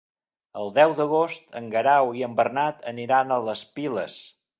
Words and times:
El 0.59 0.69
deu 0.77 0.93
d'agost 0.99 1.53
en 1.59 1.67
Guerau 1.75 2.09
i 2.21 2.25
en 2.29 2.33
Bernat 2.39 2.81
aniran 2.93 3.35
a 3.37 3.39
les 3.51 3.63
Piles. 3.77 4.17